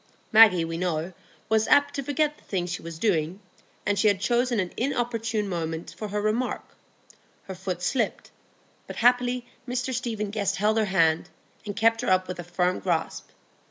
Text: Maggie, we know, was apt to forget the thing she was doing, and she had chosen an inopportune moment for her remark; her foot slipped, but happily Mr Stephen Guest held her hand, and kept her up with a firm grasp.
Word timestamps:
Maggie, 0.31 0.65
we 0.65 0.79
know, 0.79 1.13
was 1.47 1.67
apt 1.67 1.93
to 1.93 2.01
forget 2.01 2.39
the 2.39 2.43
thing 2.43 2.65
she 2.65 2.81
was 2.81 2.97
doing, 2.97 3.39
and 3.85 3.99
she 3.99 4.07
had 4.07 4.19
chosen 4.19 4.59
an 4.59 4.73
inopportune 4.75 5.47
moment 5.47 5.93
for 5.95 6.07
her 6.07 6.19
remark; 6.19 6.63
her 7.43 7.53
foot 7.53 7.83
slipped, 7.83 8.31
but 8.87 8.95
happily 8.95 9.45
Mr 9.67 9.93
Stephen 9.93 10.31
Guest 10.31 10.55
held 10.55 10.79
her 10.79 10.85
hand, 10.85 11.29
and 11.67 11.75
kept 11.75 12.01
her 12.01 12.09
up 12.09 12.27
with 12.27 12.39
a 12.39 12.43
firm 12.43 12.79
grasp. 12.79 13.29